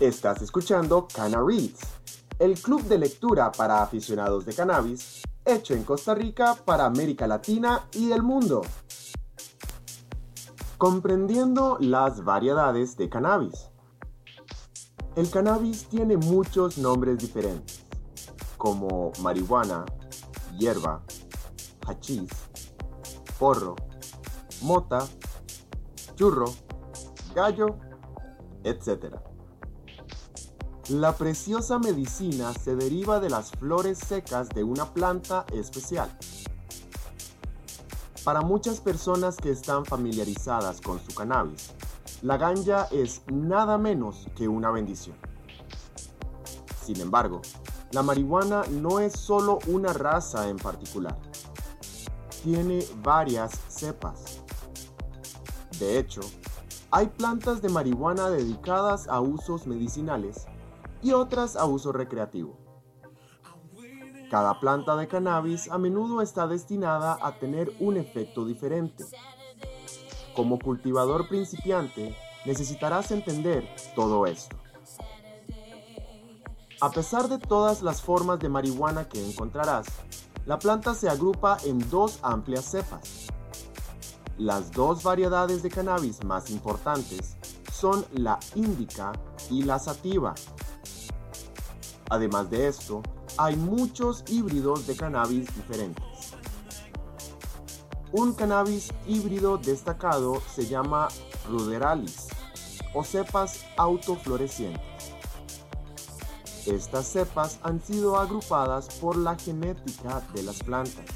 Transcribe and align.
Estás 0.00 0.42
escuchando 0.42 1.06
Cana 1.14 1.40
Reads, 1.46 1.80
el 2.38 2.60
club 2.60 2.82
de 2.84 2.98
lectura 2.98 3.52
para 3.52 3.82
aficionados 3.82 4.44
de 4.44 4.54
cannabis, 4.54 5.22
hecho 5.44 5.74
en 5.74 5.84
Costa 5.84 6.14
Rica 6.14 6.56
para 6.64 6.86
América 6.86 7.26
Latina 7.26 7.86
y 7.92 8.10
el 8.10 8.22
mundo. 8.22 8.62
Comprendiendo 10.76 11.76
las 11.78 12.24
variedades 12.24 12.96
de 12.96 13.08
cannabis. 13.08 13.68
El 15.14 15.30
cannabis 15.30 15.86
tiene 15.88 16.16
muchos 16.16 16.78
nombres 16.78 17.18
diferentes, 17.18 17.84
como 18.56 19.12
marihuana, 19.20 19.84
hierba, 20.58 21.02
hachís, 21.86 22.30
porro, 23.38 23.76
mota, 24.62 25.06
churro, 26.16 26.46
gallo, 27.34 27.76
etc. 28.64 29.31
La 30.92 31.16
preciosa 31.16 31.78
medicina 31.78 32.52
se 32.52 32.76
deriva 32.76 33.18
de 33.18 33.30
las 33.30 33.50
flores 33.52 33.96
secas 33.96 34.50
de 34.50 34.62
una 34.62 34.92
planta 34.92 35.46
especial. 35.50 36.14
Para 38.24 38.42
muchas 38.42 38.78
personas 38.80 39.38
que 39.38 39.50
están 39.50 39.86
familiarizadas 39.86 40.82
con 40.82 41.00
su 41.00 41.14
cannabis, 41.14 41.70
la 42.20 42.36
ganja 42.36 42.88
es 42.90 43.22
nada 43.32 43.78
menos 43.78 44.26
que 44.36 44.48
una 44.48 44.70
bendición. 44.70 45.16
Sin 46.84 47.00
embargo, 47.00 47.40
la 47.92 48.02
marihuana 48.02 48.62
no 48.70 49.00
es 49.00 49.14
solo 49.14 49.60
una 49.68 49.94
raza 49.94 50.50
en 50.50 50.58
particular. 50.58 51.16
Tiene 52.44 52.84
varias 53.02 53.52
cepas. 53.66 54.42
De 55.78 55.98
hecho, 55.98 56.20
hay 56.90 57.06
plantas 57.06 57.62
de 57.62 57.70
marihuana 57.70 58.28
dedicadas 58.28 59.08
a 59.08 59.22
usos 59.22 59.66
medicinales 59.66 60.48
y 61.02 61.12
otras 61.12 61.56
a 61.56 61.64
uso 61.64 61.92
recreativo. 61.92 62.58
Cada 64.30 64.58
planta 64.60 64.96
de 64.96 65.08
cannabis 65.08 65.70
a 65.70 65.76
menudo 65.76 66.22
está 66.22 66.46
destinada 66.46 67.18
a 67.20 67.38
tener 67.38 67.70
un 67.80 67.98
efecto 67.98 68.46
diferente. 68.46 69.04
Como 70.34 70.58
cultivador 70.58 71.28
principiante, 71.28 72.16
necesitarás 72.46 73.10
entender 73.10 73.68
todo 73.94 74.26
esto. 74.26 74.56
A 76.80 76.90
pesar 76.90 77.28
de 77.28 77.38
todas 77.38 77.82
las 77.82 78.00
formas 78.00 78.38
de 78.38 78.48
marihuana 78.48 79.08
que 79.08 79.24
encontrarás, 79.24 79.86
la 80.46 80.58
planta 80.58 80.94
se 80.94 81.08
agrupa 81.08 81.58
en 81.64 81.78
dos 81.90 82.18
amplias 82.22 82.64
cepas. 82.64 83.28
Las 84.38 84.72
dos 84.72 85.02
variedades 85.02 85.62
de 85.62 85.70
cannabis 85.70 86.24
más 86.24 86.50
importantes 86.50 87.36
son 87.82 88.06
la 88.12 88.38
índica 88.54 89.10
y 89.50 89.64
la 89.64 89.76
sativa. 89.76 90.36
Además 92.10 92.48
de 92.48 92.68
esto, 92.68 93.02
hay 93.36 93.56
muchos 93.56 94.22
híbridos 94.28 94.86
de 94.86 94.94
cannabis 94.94 95.52
diferentes. 95.56 96.04
Un 98.12 98.34
cannabis 98.34 98.92
híbrido 99.08 99.58
destacado 99.58 100.40
se 100.54 100.66
llama 100.66 101.08
ruderalis 101.50 102.28
o 102.94 103.02
cepas 103.02 103.64
autoflorecientes. 103.76 104.80
Estas 106.66 107.06
cepas 107.06 107.58
han 107.64 107.82
sido 107.82 108.16
agrupadas 108.16 108.86
por 109.00 109.16
la 109.16 109.34
genética 109.34 110.22
de 110.32 110.44
las 110.44 110.62
plantas. 110.62 111.06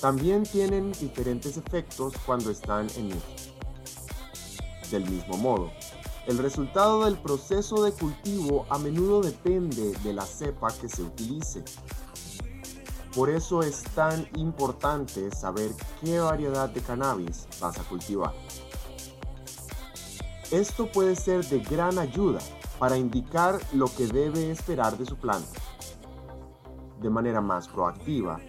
También 0.00 0.44
tienen 0.44 0.90
diferentes 0.92 1.58
efectos 1.58 2.14
cuando 2.24 2.50
están 2.50 2.88
en 2.96 3.08
uso. 3.08 3.39
Del 4.90 5.08
mismo 5.08 5.36
modo, 5.36 5.70
el 6.26 6.38
resultado 6.38 7.04
del 7.04 7.16
proceso 7.16 7.84
de 7.84 7.92
cultivo 7.92 8.66
a 8.70 8.78
menudo 8.78 9.20
depende 9.20 9.92
de 10.02 10.12
la 10.12 10.24
cepa 10.24 10.68
que 10.72 10.88
se 10.88 11.02
utilice. 11.02 11.62
Por 13.14 13.30
eso 13.30 13.62
es 13.62 13.82
tan 13.94 14.28
importante 14.36 15.30
saber 15.30 15.70
qué 16.00 16.18
variedad 16.18 16.68
de 16.68 16.80
cannabis 16.80 17.46
vas 17.60 17.78
a 17.78 17.84
cultivar. 17.84 18.32
Esto 20.50 20.90
puede 20.90 21.14
ser 21.14 21.44
de 21.44 21.60
gran 21.60 21.98
ayuda 21.98 22.40
para 22.80 22.96
indicar 22.96 23.60
lo 23.72 23.86
que 23.86 24.08
debe 24.08 24.50
esperar 24.50 24.98
de 24.98 25.06
su 25.06 25.16
planta. 25.16 25.60
De 27.00 27.10
manera 27.10 27.40
más 27.40 27.68
proactiva, 27.68 28.40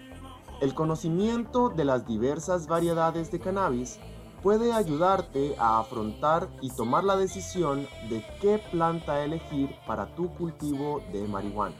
el 0.62 0.74
conocimiento 0.74 1.70
de 1.70 1.86
las 1.86 2.08
diversas 2.08 2.68
variedades 2.68 3.32
de 3.32 3.40
cannabis 3.40 4.00
puede 4.42 4.74
ayudarte 4.74 5.56
a 5.58 5.80
afrontar 5.80 6.50
y 6.62 6.70
tomar 6.72 7.04
la 7.04 7.16
decisión 7.16 7.88
de 8.10 8.24
qué 8.40 8.60
planta 8.72 9.24
elegir 9.24 9.76
para 9.86 10.16
tu 10.16 10.34
cultivo 10.36 11.02
de 11.12 11.28
marihuana. 11.28 11.76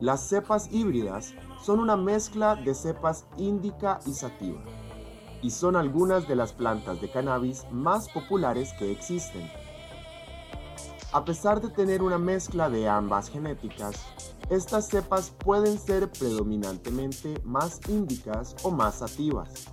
Las 0.00 0.28
cepas 0.28 0.68
híbridas 0.70 1.34
son 1.62 1.80
una 1.80 1.96
mezcla 1.96 2.54
de 2.54 2.74
cepas 2.74 3.26
índica 3.38 3.98
y 4.06 4.12
sativa 4.12 4.60
y 5.42 5.50
son 5.50 5.76
algunas 5.76 6.28
de 6.28 6.36
las 6.36 6.52
plantas 6.52 7.00
de 7.00 7.10
cannabis 7.10 7.64
más 7.70 8.08
populares 8.08 8.72
que 8.78 8.90
existen. 8.92 9.50
A 11.12 11.24
pesar 11.24 11.60
de 11.60 11.70
tener 11.70 12.02
una 12.02 12.18
mezcla 12.18 12.68
de 12.68 12.88
ambas 12.88 13.30
genéticas, 13.30 14.04
estas 14.50 14.88
cepas 14.88 15.30
pueden 15.30 15.78
ser 15.78 16.10
predominantemente 16.10 17.40
más 17.44 17.80
índicas 17.88 18.54
o 18.62 18.70
más 18.70 18.96
sativas. 18.96 19.66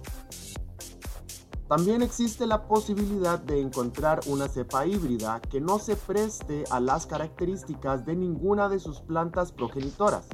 También 1.75 2.03
existe 2.03 2.45
la 2.45 2.67
posibilidad 2.67 3.39
de 3.39 3.59
encontrar 3.59 4.19
una 4.27 4.47
cepa 4.47 4.85
híbrida 4.85 5.41
que 5.41 5.59
no 5.59 5.79
se 5.79 5.95
preste 5.95 6.65
a 6.69 6.79
las 6.79 7.07
características 7.07 8.05
de 8.05 8.15
ninguna 8.15 8.69
de 8.69 8.79
sus 8.79 8.99
plantas 8.99 9.51
progenitoras 9.51 10.27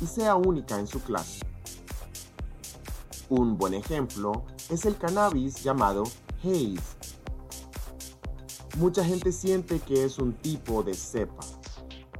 y 0.00 0.06
sea 0.06 0.36
única 0.36 0.80
en 0.80 0.86
su 0.86 1.02
clase. 1.02 1.44
Un 3.28 3.58
buen 3.58 3.74
ejemplo 3.74 4.44
es 4.70 4.86
el 4.86 4.96
cannabis 4.96 5.62
llamado 5.62 6.04
Haze. 6.42 6.80
Mucha 8.78 9.04
gente 9.04 9.30
siente 9.30 9.80
que 9.80 10.04
es 10.04 10.18
un 10.18 10.32
tipo 10.32 10.82
de 10.82 10.94
cepa, 10.94 11.44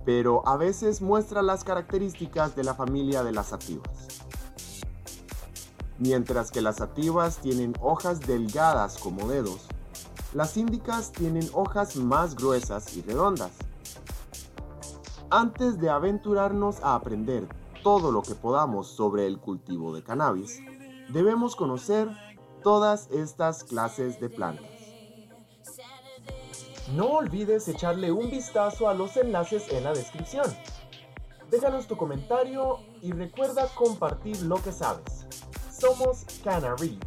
pero 0.04 0.46
a 0.46 0.58
veces 0.58 1.00
muestra 1.00 1.40
las 1.40 1.64
características 1.64 2.54
de 2.54 2.64
la 2.64 2.74
familia 2.74 3.24
de 3.24 3.32
las 3.32 3.46
sativas. 3.46 4.08
Mientras 5.98 6.52
que 6.52 6.60
las 6.60 6.76
sativas 6.76 7.38
tienen 7.38 7.74
hojas 7.80 8.20
delgadas 8.20 8.98
como 8.98 9.26
dedos, 9.28 9.66
las 10.32 10.56
índicas 10.56 11.10
tienen 11.10 11.48
hojas 11.52 11.96
más 11.96 12.36
gruesas 12.36 12.96
y 12.96 13.02
redondas. 13.02 13.50
Antes 15.28 15.80
de 15.80 15.90
aventurarnos 15.90 16.80
a 16.82 16.94
aprender 16.94 17.48
todo 17.82 18.12
lo 18.12 18.22
que 18.22 18.36
podamos 18.36 18.86
sobre 18.86 19.26
el 19.26 19.40
cultivo 19.40 19.92
de 19.92 20.04
cannabis, 20.04 20.60
debemos 21.12 21.56
conocer 21.56 22.08
todas 22.62 23.10
estas 23.10 23.64
clases 23.64 24.20
de 24.20 24.28
plantas. 24.28 24.70
No 26.94 27.06
olvides 27.06 27.66
echarle 27.66 28.12
un 28.12 28.30
vistazo 28.30 28.88
a 28.88 28.94
los 28.94 29.16
enlaces 29.16 29.68
en 29.72 29.84
la 29.84 29.92
descripción. 29.92 30.46
Déjanos 31.50 31.86
tu 31.86 31.96
comentario 31.96 32.78
y 33.02 33.12
recuerda 33.12 33.66
compartir 33.74 34.40
lo 34.42 34.62
que 34.62 34.72
sabes. 34.72 35.26
Somos 35.78 36.24
Canary. 36.42 36.98